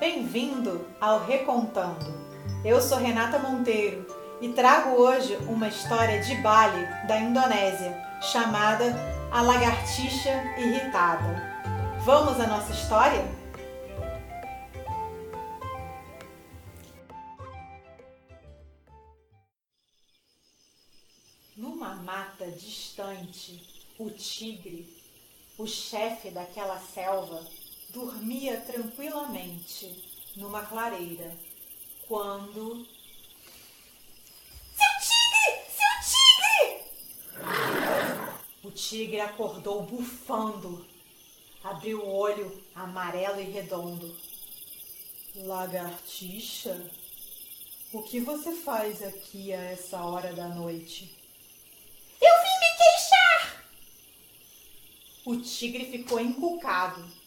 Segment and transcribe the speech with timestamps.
[0.00, 2.06] Bem-vindo ao Recontando.
[2.64, 4.06] Eu sou Renata Monteiro
[4.40, 8.96] e trago hoje uma história de Bali, da Indonésia, chamada
[9.30, 11.98] A Lagartixa Irritada.
[12.02, 13.22] Vamos à nossa história?
[21.54, 24.88] Numa mata distante, o tigre,
[25.58, 27.44] o chefe daquela selva,
[27.92, 30.04] dormia tranquilamente
[30.36, 31.36] numa clareira
[32.06, 32.86] quando.
[34.76, 35.46] Seu tigre!
[35.76, 36.84] Seu tigre!
[38.62, 40.86] O tigre acordou bufando,
[41.64, 44.16] abriu o olho amarelo e redondo.
[45.34, 46.90] Lagartixa,
[47.92, 51.16] o que você faz aqui a essa hora da noite?
[52.20, 53.64] Eu vim me queixar!
[55.24, 57.20] O tigre ficou encucado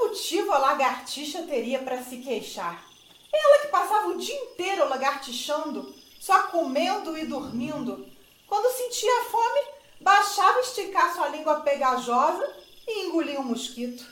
[0.00, 2.84] motivo a lagartixa teria para se queixar?
[3.32, 8.08] Ela que passava o dia inteiro lagartixando, só comendo e dormindo.
[8.46, 9.60] Quando sentia fome,
[10.00, 14.06] baixava esticar sua língua pegajosa e engolia um mosquito.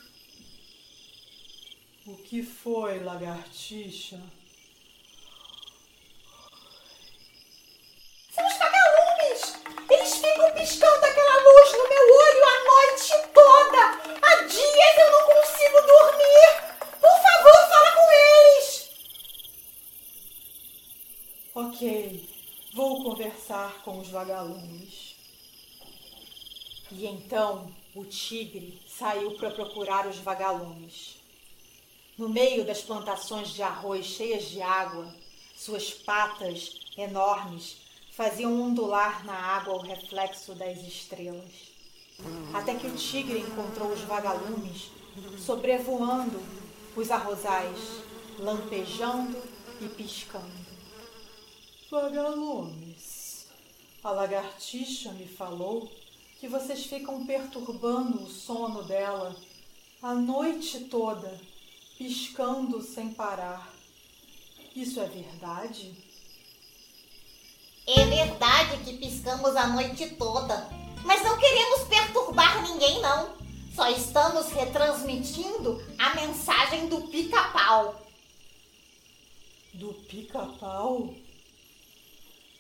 [2.07, 4.21] O que foi, lagartixa?
[8.31, 9.55] São os vagalumes!
[9.91, 13.79] Eles ficam piscando aquela luz no meu olho a noite toda!
[14.23, 16.77] Há dias eu não consigo dormir!
[17.01, 18.91] Por favor, fala com eles!
[21.59, 22.29] Ok,
[22.75, 25.17] vou conversar com os vagalumes.
[26.93, 31.17] E então o tigre saiu para procurar os vagalumes.
[32.19, 35.11] No meio das plantações de arroz cheias de água,
[35.57, 37.79] suas patas enormes
[38.13, 41.73] faziam ondular na água o reflexo das estrelas.
[42.53, 44.91] Até que o tigre encontrou os vagalumes
[45.39, 46.39] sobrevoando
[46.95, 48.03] os arrozais,
[48.39, 49.43] lampejando
[49.81, 50.76] e piscando.
[51.89, 53.47] Vagalumes,
[54.03, 55.89] a lagartixa me falou
[56.41, 59.37] que vocês ficam perturbando o sono dela
[60.03, 61.41] a noite toda,
[61.97, 63.73] piscando sem parar.
[64.75, 65.95] Isso é verdade?
[67.87, 70.69] É verdade que piscamos a noite toda,
[71.05, 73.37] mas não queremos perturbar ninguém, não.
[73.73, 78.05] Só estamos retransmitindo a mensagem do pica-pau.
[79.73, 81.15] Do pica-pau?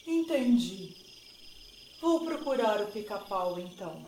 [0.06, 0.94] Entendi.
[2.00, 4.06] Vou procurar o pica-pau então.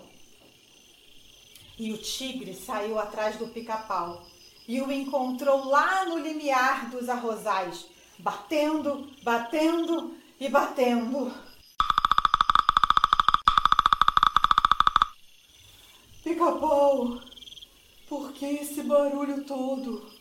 [1.77, 4.25] E o tigre saiu atrás do pica-pau
[4.69, 7.87] e o encontrou lá no limiar dos arrozais,
[8.19, 11.33] batendo, batendo e batendo.
[16.23, 17.21] Pica-pau,
[18.09, 20.18] por que esse barulho todo?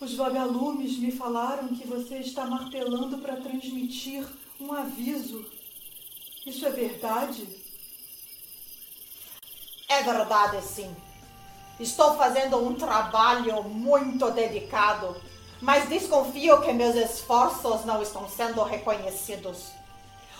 [0.00, 4.26] Os vagalumes me falaram que você está martelando para transmitir
[4.58, 5.44] um aviso.
[6.46, 7.46] Isso é verdade?
[9.88, 10.94] É verdade, sim.
[11.78, 15.16] Estou fazendo um trabalho muito dedicado
[15.60, 19.72] mas desconfio que meus esforços não estão sendo reconhecidos.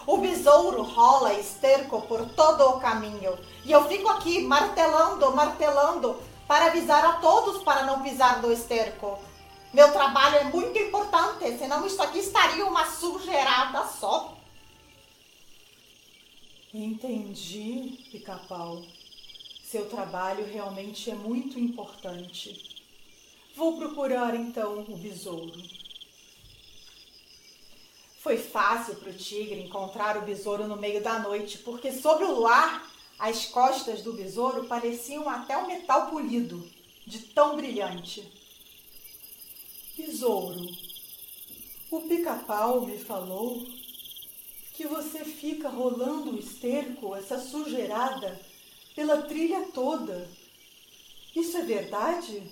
[0.06, 6.16] O besouro rola esterco por todo o caminho e eu fico aqui martelando, martelando
[6.48, 9.18] para avisar a todos para não pisar no esterco.
[9.72, 14.36] Meu trabalho é muito importante, senão isso aqui estaria uma sujeirada só.
[16.74, 18.82] Entendi, pica-pau.
[19.62, 22.82] Seu trabalho realmente é muito importante.
[23.54, 25.62] Vou procurar então o besouro.
[28.18, 32.34] Foi fácil para o tigre encontrar o besouro no meio da noite, porque sob o
[32.34, 36.68] luar as costas do besouro pareciam até um metal polido,
[37.06, 38.39] de tão brilhante.
[40.00, 40.66] Besouro,
[41.90, 43.66] o pica-pau me falou
[44.72, 48.40] que você fica rolando o esterco, essa sujeirada,
[48.94, 50.26] pela trilha toda.
[51.36, 52.42] Isso é verdade?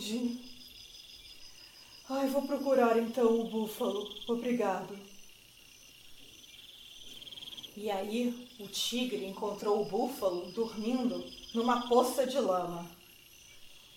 [0.00, 0.40] Entendi.
[2.08, 4.10] Ai, vou procurar então o búfalo.
[4.26, 4.98] Obrigado.
[7.76, 11.22] E aí o tigre encontrou o búfalo dormindo
[11.54, 12.90] numa poça de lama.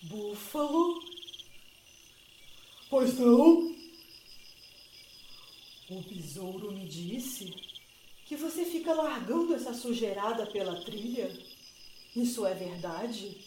[0.02, 1.02] Búfalo?
[2.90, 3.74] Pois não?
[5.88, 7.54] O besouro me disse
[8.26, 11.34] que você fica largando essa sujeirada pela trilha.
[12.14, 13.38] Isso é verdade?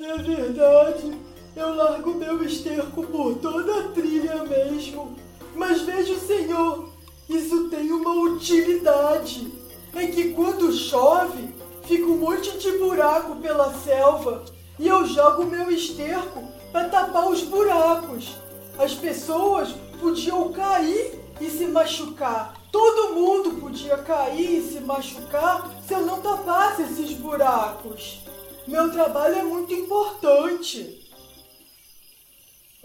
[0.00, 1.37] É verdade.
[1.58, 5.16] Eu largo meu esterco por toda a trilha mesmo.
[5.56, 6.88] Mas veja, senhor,
[7.28, 9.52] isso tem uma utilidade.
[9.92, 11.52] É que quando chove,
[11.82, 14.44] fica um monte de buraco pela selva
[14.78, 18.36] e eu jogo meu esterco para tapar os buracos.
[18.78, 19.70] As pessoas
[20.00, 22.54] podiam cair e se machucar.
[22.70, 28.20] Todo mundo podia cair e se machucar se eu não tapasse esses buracos.
[28.64, 31.07] Meu trabalho é muito importante.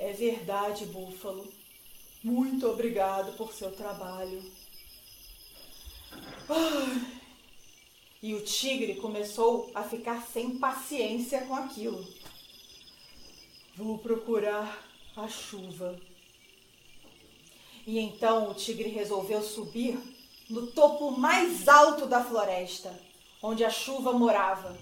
[0.03, 1.47] É verdade, Búfalo.
[2.21, 4.43] Muito obrigado por seu trabalho.
[6.49, 7.21] Ah.
[8.21, 12.05] E o tigre começou a ficar sem paciência com aquilo.
[13.77, 14.85] Vou procurar
[15.15, 15.97] a chuva.
[17.87, 19.97] E então o tigre resolveu subir
[20.49, 22.93] no topo mais alto da floresta,
[23.41, 24.77] onde a chuva morava.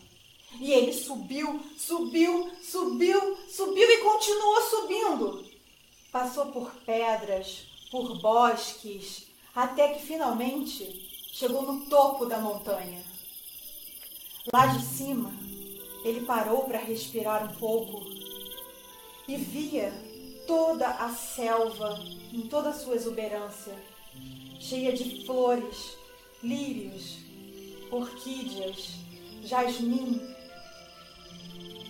[0.60, 5.46] E ele subiu, subiu, subiu, subiu e continuou subindo.
[6.12, 10.84] Passou por pedras, por bosques, até que finalmente
[11.34, 13.04] chegou no topo da montanha.
[14.52, 15.32] Lá de cima,
[16.04, 18.04] ele parou para respirar um pouco
[19.28, 19.94] e via
[20.48, 21.98] toda a selva
[22.34, 23.76] em toda a sua exuberância,
[24.60, 25.98] cheia de flores,
[26.44, 27.18] lírios,
[27.92, 28.90] orquídeas,
[29.44, 30.20] jasmim.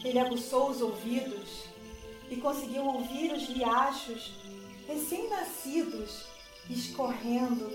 [0.03, 1.65] Ele aguçou os ouvidos
[2.29, 4.31] e conseguiu ouvir os riachos
[4.87, 6.25] recém-nascidos
[6.69, 7.71] escorrendo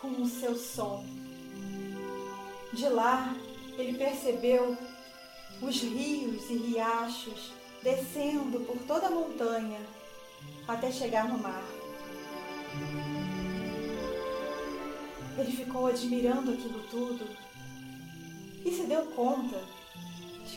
[0.00, 1.04] com o seu som.
[2.72, 3.34] De lá,
[3.78, 4.76] ele percebeu
[5.62, 7.52] os rios e riachos
[7.82, 9.80] descendo por toda a montanha
[10.66, 11.64] até chegar no mar.
[15.38, 17.26] Ele ficou admirando aquilo tudo
[18.64, 19.60] e se deu conta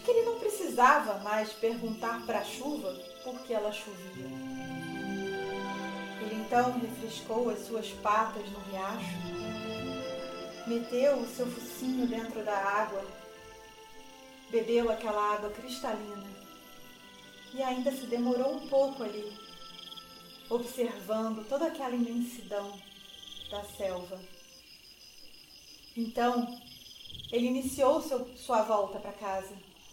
[0.06, 2.94] que ele não precisava mais perguntar para a chuva
[3.24, 4.26] por que ela chovia.
[6.22, 9.18] Ele então refrescou as suas patas no riacho,
[10.68, 13.04] meteu o seu focinho dentro da água,
[14.52, 16.28] bebeu aquela água cristalina
[17.52, 19.36] e ainda se demorou um pouco ali,
[20.50, 22.80] observando toda aquela imensidão
[23.50, 24.20] da selva.
[25.98, 26.60] Então,
[27.32, 29.54] ele iniciou seu, sua volta para casa,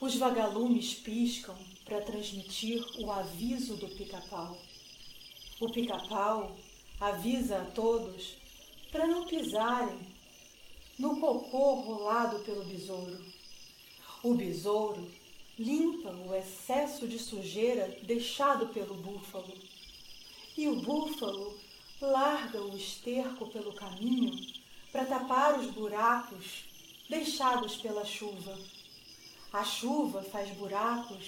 [0.00, 4.56] Os vagalumes piscam para transmitir o aviso do pica-pau.
[5.60, 6.56] O pica-pau
[7.00, 8.36] avisa a todos
[8.92, 9.98] para não pisarem
[10.96, 13.24] no cocô rolado pelo besouro.
[14.22, 15.10] O besouro
[15.58, 19.52] limpa o excesso de sujeira deixado pelo búfalo.
[20.56, 21.58] E o búfalo
[22.00, 24.32] larga o esterco pelo caminho
[24.92, 26.64] para tapar os buracos
[27.08, 28.56] deixados pela chuva.
[29.52, 31.24] A chuva faz buracos,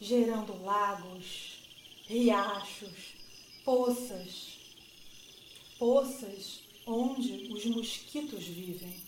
[0.00, 1.58] gerando lagos,
[2.06, 3.14] riachos,
[3.64, 4.58] poças.
[5.78, 9.02] Poças onde os mosquitos vivem.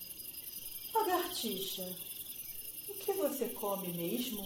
[0.92, 1.96] Lagartixa,
[2.88, 4.40] o que você come mesmo?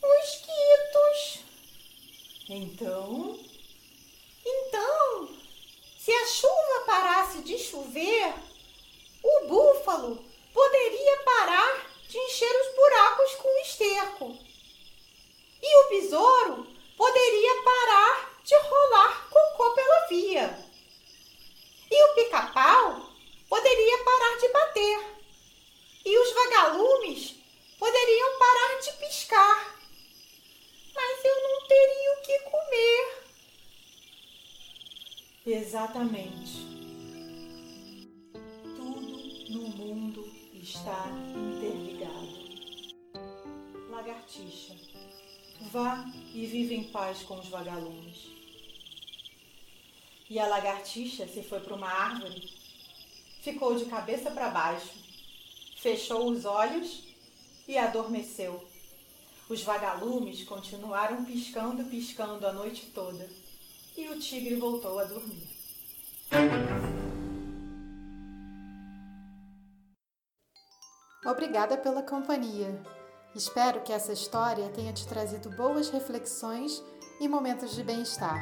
[0.00, 1.44] Mosquitos.
[2.48, 3.38] Então,
[4.44, 5.28] então,
[5.98, 8.34] se a chuva parasse de chover,
[9.22, 11.83] o búfalo poderia parar
[12.34, 14.38] encher os buracos com esterco.
[15.62, 20.58] E o besouro poderia parar de rolar cocô pela via.
[21.90, 23.08] E o pica-pau
[23.48, 25.14] poderia parar de bater.
[26.04, 27.36] E os vagalumes
[27.78, 29.78] poderiam parar de piscar.
[30.92, 33.24] Mas eu não teria o que comer.
[35.46, 36.66] Exatamente.
[38.76, 41.93] Tudo no mundo está interligado.
[44.04, 44.74] Lagartixa,
[45.72, 48.26] vá e vive em paz com os vagalumes.
[50.28, 52.52] E a lagartixa se foi para uma árvore,
[53.40, 54.90] ficou de cabeça para baixo,
[55.78, 57.14] fechou os olhos
[57.66, 58.68] e adormeceu.
[59.48, 63.26] Os vagalumes continuaram piscando, piscando a noite toda
[63.96, 65.48] e o tigre voltou a dormir.
[71.24, 72.78] Obrigada pela companhia.
[73.34, 76.82] Espero que essa história tenha te trazido boas reflexões
[77.20, 78.40] e momentos de bem-estar.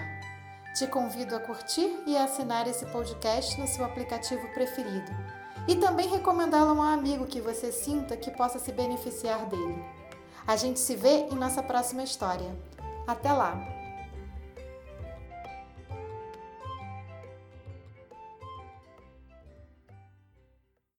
[0.75, 5.11] Te convido a curtir e a assinar esse podcast no seu aplicativo preferido
[5.67, 9.83] e também recomendá-lo a um amigo que você sinta que possa se beneficiar dele.
[10.47, 12.55] A gente se vê em nossa próxima história.
[13.07, 13.82] Até lá!